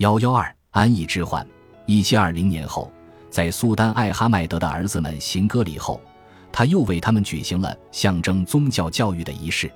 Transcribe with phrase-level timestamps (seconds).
[0.00, 1.46] 幺幺二安逸之患。
[1.84, 2.90] 一七二零年后，
[3.28, 6.00] 在苏丹艾哈迈德的儿子们行割礼后，
[6.50, 9.70] 他又为他们举行了象征宗教教育的仪式。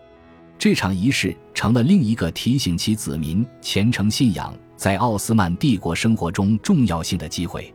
[0.59, 7.71] 这场仪式成了另一个提醒其子民虔诚信仰在奥斯曼帝国生活中重要性的机会。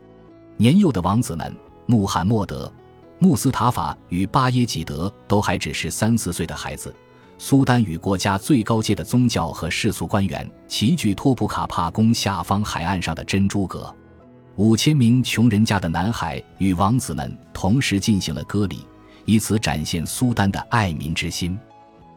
[0.56, 1.54] 年幼的王子们
[1.86, 2.72] 穆罕默德、
[3.20, 6.92] 穆斯塔法与巴耶济德都还只是三四岁的孩子。
[7.42, 13.92] 苏丹与国家最高阶的宗教和世俗官员齐聚托普卡帕宫下方海岸上的珍珠阁。
[14.56, 18.84] 五千名穷人家的男孩与王子们同时进行了割礼，
[19.24, 21.58] 以此展现苏丹的爱民之心。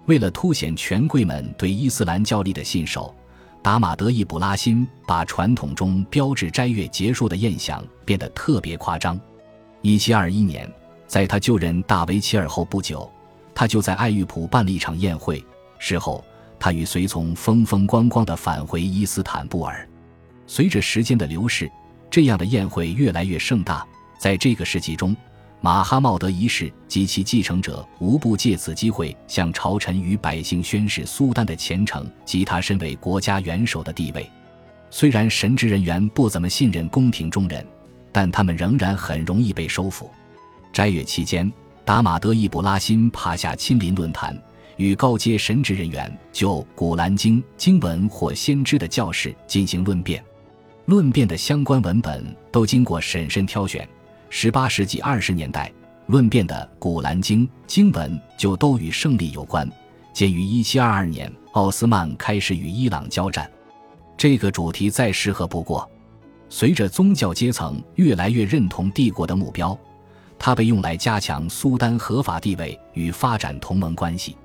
[0.07, 3.15] 为了凸显权贵们对伊斯兰教力的信守，
[3.61, 9.17] 达马德·易卜拉欣把传统中标志斋月结束的宴享变得特别夸张。
[9.81, 10.69] 一七二一年，
[11.07, 13.09] 在他就任大维齐尔后不久，
[13.55, 15.43] 他就在爱玉普办了一场宴会。
[15.79, 16.23] 事后，
[16.59, 19.87] 他与随从风风光光地返回伊斯坦布尔。
[20.47, 21.69] 随着时间的流逝，
[22.09, 23.85] 这样的宴会越来越盛大。
[24.17, 25.15] 在这个世纪中，
[25.59, 34.29] 马哈茂德一世及其继承者无不借此机会向朝臣与百姓宣示苏丹的虔诚及他身为国家元首的地位。
[34.89, 37.65] 虽然神职人员不怎么信任宫廷中人，
[38.11, 40.09] 但他们仍然很容易被收服。
[40.71, 41.51] 斋月期间，
[41.85, 44.41] 达马德·易卜拉欣帕夏亲临论坛，
[44.77, 50.23] 与高阶神职人员就《古兰经》经文或先知的教示进行论辩。
[50.85, 53.87] 论辩的相关文本都经过审慎挑选。
[54.29, 55.71] 十八世纪二十年代，
[56.07, 59.69] 论辩的《古兰经》经文就都与胜利有关。
[60.13, 63.49] 鉴于一七二二年奥斯曼开始与伊朗交战，
[64.15, 65.89] 这个主题再适合不过。
[66.49, 69.77] 随着宗教阶层越来越认同帝国的目标，
[70.37, 74.35] 它被用来加强苏丹合法地位与发展同盟关系。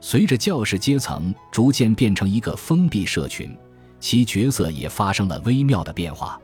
[0.00, 3.56] 随着教士阶层逐渐变成一个封闭社群，
[4.00, 6.40] 其角色也发生了微妙的变化。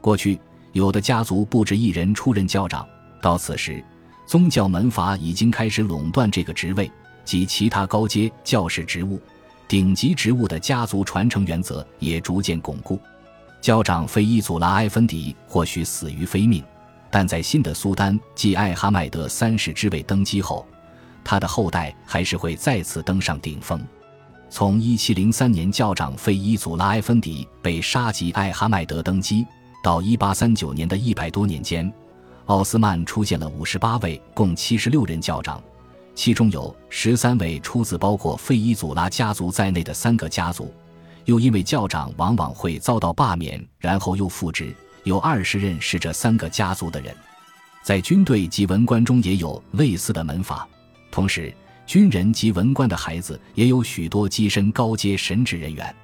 [0.00, 0.38] 过去。
[0.74, 2.86] 有的家族不止一人出任教长，
[3.22, 3.82] 到此时，
[4.26, 6.88] 宗教门阀已经开始垄断这个职位
[7.24, 9.18] 及其他高阶教士职务，
[9.66, 13.00] 顶级职务的家族传承原则也逐渐巩固。
[13.62, 16.62] 教长费伊祖拉埃芬迪或许死于非命，
[17.10, 20.66] 但在新的苏丹继艾哈迈德三世之位登基后，
[21.24, 23.80] 他的后代还是会再次登上顶峰。
[24.50, 29.46] 从1703年教长费伊祖拉埃芬迪被杀及艾哈迈德登基。
[29.80, 31.90] 到一八三九年的一百多年间，
[32.46, 35.62] 奥斯曼出现了五十八位，共七十六任教长，
[36.16, 40.74] 其中有十三位出自包括费伊祖拉家族在内的三个家族。
[41.26, 44.74] 又因为教长往往会遭到罢免，然后又复职，
[45.08, 47.12] 有二十任是这三个家族的人。
[47.82, 50.68] 在军队及文官中也有类似的门阀，
[51.10, 51.52] 同时
[51.86, 55.94] 军人及文官的孩子也有许多跻身高阶神职人员。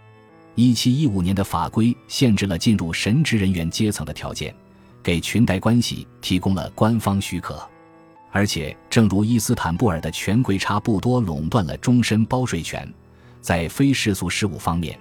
[0.54, 4.54] 一七一五年的法规限制了进入神职人员阶层的条件，
[5.03, 7.62] 给裙带关系提供了官方许可。
[8.31, 12.88] 而且，正如伊斯坦布尔的权贵差不多垄断了终身包税权，
[13.41, 14.98] 在非世俗事务方面，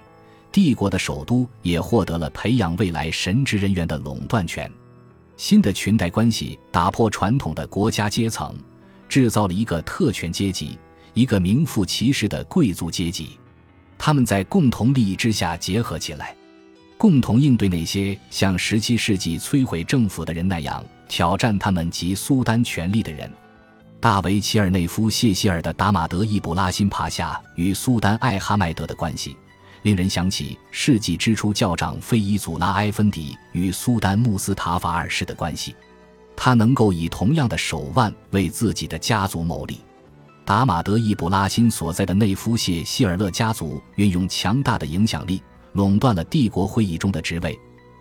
[0.54, 4.70] 帝国的首都也获得了培养未来神职人员的垄断权。
[5.36, 8.54] 新的裙带关系打破传统的国家阶层，
[9.08, 10.78] 制造了一个特权阶级，
[11.12, 13.36] 一个名副其实的贵族阶级。
[13.98, 16.36] 他们在共同利益之下结合起来，
[16.96, 23.28] 共同应对那些像17世纪摧毁政府的人那样挑战他们及苏丹权力的人。
[23.98, 29.36] 大维齐尔内夫谢希尔的达马德·易卜拉欣帕夏与苏丹艾哈迈德的关系，
[29.84, 35.76] 令人想起世纪之初教长费伊祖拉埃芬迪与苏丹穆斯塔法二世的关系。
[36.34, 39.80] 他能够以同样的手腕为自己的家族谋利。
[40.44, 45.42] 达马德·易卜拉欣所在的内夫谢希尔勒家族运用强大的影响力，
[45.74, 47.58] 垄断了帝国会议中的职位。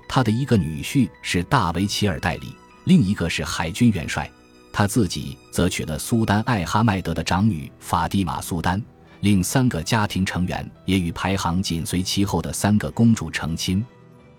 [0.08, 2.56] 他的一个女婿是大维齐尔代理，
[2.86, 4.30] 另一个是海军元帅。
[4.72, 8.82] 他自己则娶了苏丹艾哈迈德的长女法蒂玛苏丹。
[9.24, 13.84] 另三个家庭成员也与排行紧随其后的三个公主成亲。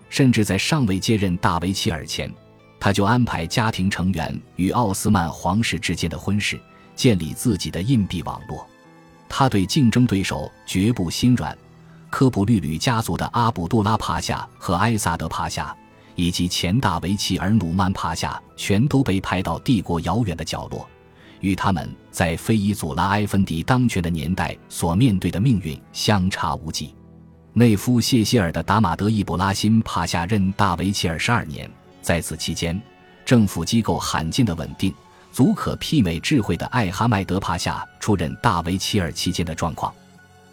[0.09, 2.31] 甚至在尚未接任大维齐尔前，
[2.79, 6.59] 他就安排家庭成员与奥斯曼皇室之间的婚事。
[6.95, 8.65] 建立自己的硬币网络，
[9.27, 11.57] 他对竞争对手绝不心软。
[12.09, 15.75] 科普律吕家族的阿卜杜拉帕夏和埃萨德帕夏，
[16.15, 20.87] 以及前大维齐尔努曼帕夏，全都被派到帝国遥远的角落，
[21.39, 26.93] 与他们在非伊祖拉埃芬迪当权的年代所面对的命运相差无几。
[27.53, 31.69] 内夫谢希尔的达马德·伊卜拉欣帕夏任大维齐尔十二年，
[32.01, 32.81] 在此期间，
[33.25, 34.93] 政府机构罕见的稳定。
[35.31, 39.93] 足可媲美智慧的艾哈迈德帕夏出任大维齐尔期间的状况。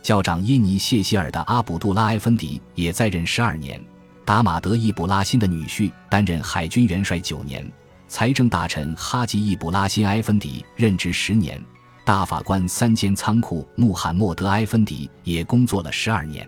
[0.03, 3.81] 教长伊尼谢希尔的阿卜杜拉埃芬迪也在任十二年，
[4.25, 7.65] 达马德·伊卜拉欣的女婿，担任海军元帅九年；
[8.13, 11.59] 财政大臣哈吉·易卜拉欣·埃芬迪任职十年；
[12.05, 16.47] 大法官三间仓库穆罕默德·埃芬迪也工作了十二年。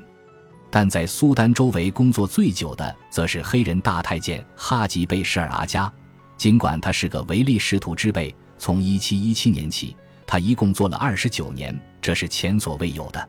[0.70, 5.90] 但在苏丹周围工作最久的，则是黑人大太监哈吉·贝什尔阿加。
[6.36, 9.96] 尽管他是个唯利是图之辈，从1717年起，
[10.26, 13.26] 他一共做了二十九年，这是前所未有的。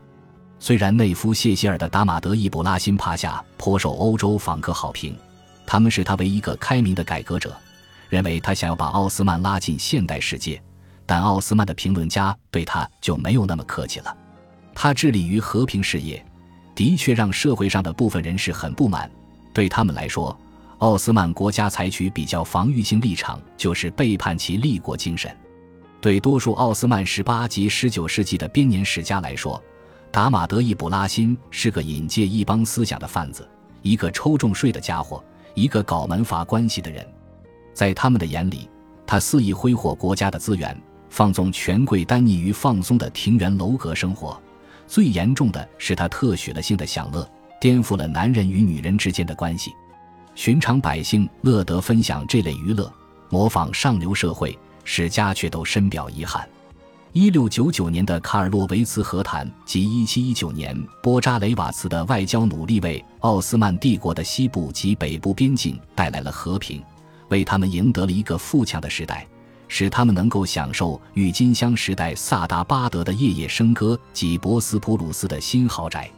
[0.58, 5.16] 虽然内夫谢希尔的达马德·易卜拉欣帕夏颇受欧洲访客好评，
[5.66, 7.56] 他们视他为一个开明的改革者，
[8.08, 10.62] 认为他想要把奥斯曼拉进现代世界。
[11.08, 14.16] 但奥斯曼的评论家对他就没有那么客气了。
[14.74, 16.24] 他致力于和平事业，
[16.74, 19.08] 的确让社会上的部分人士很不满。
[19.54, 20.36] 对他们来说，
[20.78, 25.34] 奥斯曼国家采取比较防御性立场，就是背叛其立国精神。
[26.00, 29.62] 对多数奥斯曼十八及十九世纪的编年史家来说，
[30.10, 33.48] 达马德·易卜拉欣是个引介异邦思想的贩子，
[33.80, 35.24] 一个抽重税的家伙，
[35.54, 37.06] 一个搞门阀关系的人。
[37.76, 38.66] 在他们的眼里，
[39.06, 40.74] 他肆意挥霍国家的资源，
[41.10, 44.40] 放纵权贵，单溺于放松的庭园楼阁生活。
[44.86, 47.28] 最严重的是，他特许了性的享乐，
[47.60, 49.70] 颠覆了男人与女人之间的关系。
[50.34, 52.90] 寻常百姓乐得分享这类娱乐，
[53.28, 56.48] 模仿上流社会，史家却都深表遗憾。
[57.12, 66.82] 一六九九年的卡尔洛维茨和谈及一七一九年波扎雷瓦茨的外交努力，为奥斯曼帝国的西部及北部边境带来了和平，
[67.28, 69.26] 为他们赢得了一个富强的时代，
[69.68, 76.10] 使他们能够享受郁金香时代萨达巴德的夜夜笙歌及博斯普鲁斯的新豪宅。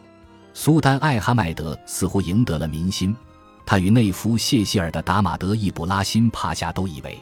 [0.55, 3.15] 苏丹艾哈迈德似乎赢得了民心，
[3.65, 7.19] 他与内夫谢希尔的达马德·易卜拉欣帕夏都以为。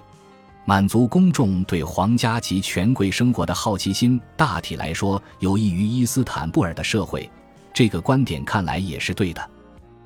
[0.64, 7.30] 满足公众对皇家及权贵生活的好奇心，大体来说有益于伊斯坦布尔的社会。
[7.72, 9.50] 这个观点看来也是对的。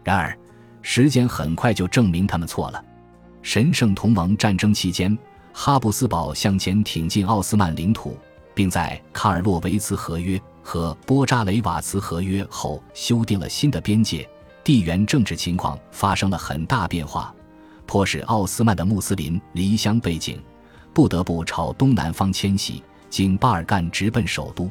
[0.04, 0.36] 然而，
[0.82, 2.84] 时间很快就证明他们错了。
[3.42, 5.16] 神圣同盟战争期间，
[5.52, 8.16] 哈布斯堡向前挺进奥斯曼领土，
[8.54, 14.28] 并在卡尔洛维茨合约和波扎雷瓦茨合约后修订了新的边界。
[14.62, 17.34] 地缘政治情况发生了很大变化，
[17.86, 20.40] 迫使奥斯曼的穆斯林离乡背井。
[20.92, 24.70] 不得不朝东南方迁徙，经巴尔干直奔首都。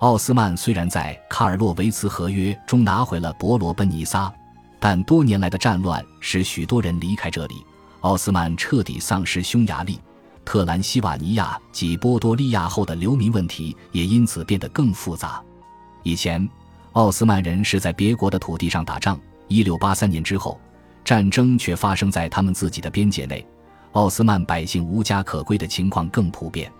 [0.00, 4.30] 奥斯曼虽然在卡尔洛维茨合约中拿回了伯罗奔尼撒，
[4.78, 7.64] 但多年来的战乱使许多人离开这里，
[8.04, 9.98] 奥斯曼彻底丧失匈牙利、
[10.44, 15.42] 特兰西瓦尼亚及波多利亚后的流民问题也因此变得更复杂。
[16.02, 16.46] 以前，
[16.92, 19.18] 奥斯曼人是在别国的土地上打仗，
[19.48, 20.60] 一六八三年之后，
[21.02, 23.44] 战争却发生在他们自己的边界内。
[23.92, 26.70] 奥斯曼百姓无家可归的情况更普遍，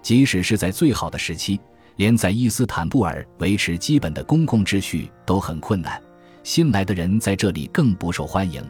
[0.00, 1.60] 即使是在最好的时期，
[1.96, 6.02] 连在伊斯坦布尔维持基本的公共秩序都很困难。
[6.42, 8.64] 新来的人在这里更不受欢迎，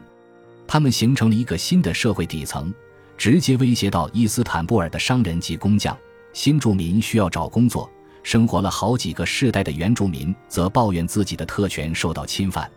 [0.67, 2.73] 他们形成了一个新的社会底层，
[3.17, 5.97] 直接威胁到伊斯坦布尔的商人及工匠。
[6.33, 7.91] 新住民需要找工作，
[8.23, 12.71] 生活了好几个世代的原住民则抱怨自己的特权受到侵犯。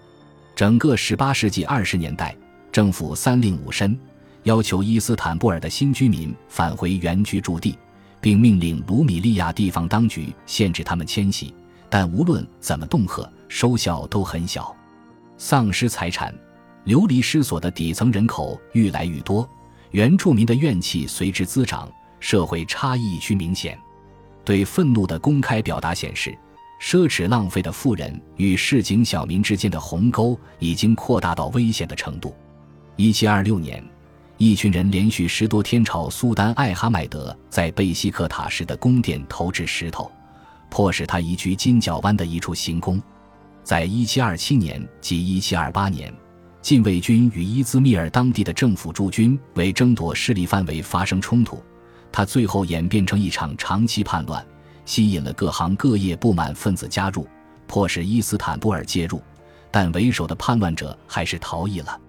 [0.56, 2.36] 整个18世纪20年代，
[2.72, 3.98] 政府三令五申。
[4.44, 7.76] 要求伊斯坦布尔的新居民返回原居住地，
[8.22, 11.52] 并命令卢米利亚地方当局限制他们迁徙，
[11.90, 14.76] 但无论怎么恫吓，收效都很小。
[15.38, 16.31] 丧失财产、
[16.86, 19.48] 流离失所的底层人口愈来愈多，
[19.92, 23.78] 原住民的怨气随之滋长，社会差异趋明显。
[24.44, 26.38] 对愤怒的公开表达显示，
[26.81, 32.33] 奢侈浪费的富人与市井小民之间的鸿沟已经扩大到危险的程度。
[32.95, 33.83] 一七二六年。
[34.38, 40.12] 一群人连续十多天朝苏丹艾哈迈德在贝西克塔什的宫殿投掷石头，
[40.69, 43.02] 迫使他移居金角湾的一处行宫。
[43.64, 46.14] 在1727年及1728年，
[46.66, 51.62] 禁卫军与伊兹密尔当地的政府驻军为争夺势力范围发生冲突，
[52.12, 54.44] 他最后演变成一场长期叛乱，
[54.84, 57.28] 吸引了各行各业不满分子加入，
[57.68, 59.22] 迫使伊斯坦布尔介入，
[59.69, 62.02] 但为首的叛乱者还是逃逸了。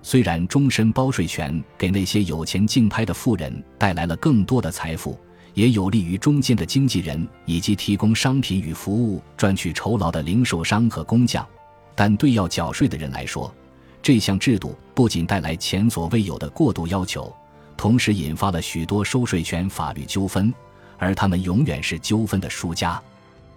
[0.00, 5.20] 虽然终身包税权给那些有钱竞拍的富人带来了更多的财富，
[5.52, 11.46] 也有利于中间的经纪人以及提供商品与服务赚取酬劳的零售商和工匠，
[11.94, 13.54] 但对要缴税的人来说，
[14.02, 17.34] 这项制度不仅带来前所未有的过度要求，
[17.76, 20.52] 同时引发了许多收税权法律纠纷，
[20.96, 23.00] 而他们永远是纠纷的输家。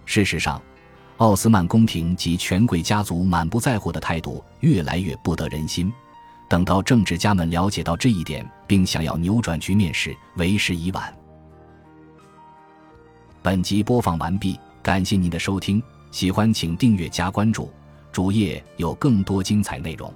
[0.04, 0.60] 事实上，
[1.18, 5.92] 奥斯曼宫廷及权贵家族满不在乎的态度越来越不得人心。
[6.48, 11.14] 等到政治家们了解到这一点，并想要扭转局面时，为时已晚。
[13.40, 17.70] 本集播放完毕，感谢您的收听，喜欢请订阅加关注，
[18.12, 20.12] 主页有更多精彩内容。